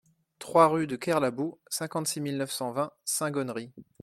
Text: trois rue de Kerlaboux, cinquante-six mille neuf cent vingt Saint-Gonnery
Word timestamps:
trois 0.39 0.67
rue 0.67 0.87
de 0.87 0.95
Kerlaboux, 0.95 1.59
cinquante-six 1.69 2.21
mille 2.21 2.35
neuf 2.39 2.49
cent 2.49 2.71
vingt 2.71 2.89
Saint-Gonnery 3.05 3.71